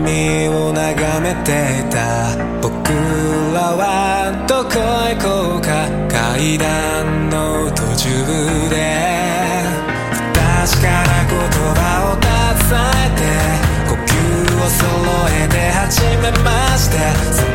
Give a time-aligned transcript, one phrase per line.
[0.00, 2.34] 海を眺めていた。
[2.62, 2.88] 僕
[3.52, 5.68] らはどこへ行こうか。
[6.08, 8.08] 階段の途中
[8.70, 8.74] で。
[10.32, 11.36] 確かな言
[11.76, 13.22] 葉を携えて。
[13.88, 14.16] 呼吸
[14.56, 14.84] を揃
[15.28, 16.48] えて始めま
[16.78, 17.49] して。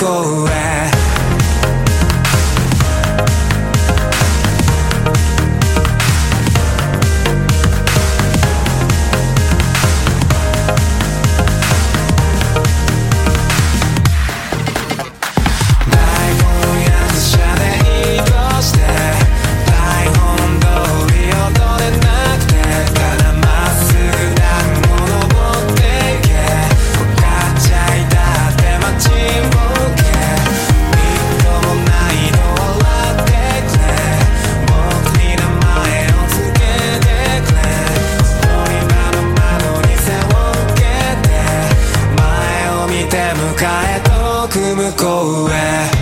[0.00, 0.37] go.
[43.08, 43.54] て迎
[43.96, 45.97] え遠く向こうへ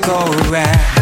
[0.00, 1.01] circle around